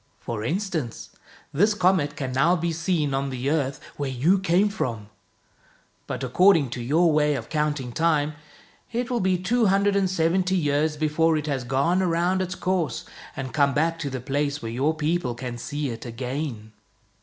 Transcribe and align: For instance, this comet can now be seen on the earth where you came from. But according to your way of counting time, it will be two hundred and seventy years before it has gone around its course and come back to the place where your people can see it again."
For 0.19 0.43
instance, 0.43 1.11
this 1.53 1.75
comet 1.75 2.15
can 2.15 2.31
now 2.31 2.55
be 2.55 2.71
seen 2.73 3.13
on 3.13 3.29
the 3.29 3.51
earth 3.51 3.79
where 3.97 4.09
you 4.09 4.39
came 4.39 4.67
from. 4.67 5.09
But 6.07 6.23
according 6.23 6.71
to 6.71 6.81
your 6.81 7.11
way 7.11 7.35
of 7.35 7.49
counting 7.49 7.91
time, 7.91 8.33
it 8.91 9.11
will 9.11 9.19
be 9.19 9.37
two 9.37 9.67
hundred 9.67 9.95
and 9.95 10.09
seventy 10.09 10.57
years 10.57 10.97
before 10.97 11.37
it 11.37 11.45
has 11.45 11.63
gone 11.63 12.01
around 12.01 12.41
its 12.41 12.55
course 12.55 13.05
and 13.35 13.53
come 13.53 13.75
back 13.75 13.99
to 13.99 14.09
the 14.09 14.19
place 14.19 14.59
where 14.59 14.71
your 14.71 14.95
people 14.95 15.35
can 15.35 15.59
see 15.59 15.89
it 15.89 16.03
again." 16.03 16.71